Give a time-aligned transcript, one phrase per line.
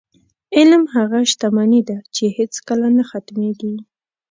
[0.55, 3.73] علم هغه شتمني ده، چې هېڅکله نه ختمېږي.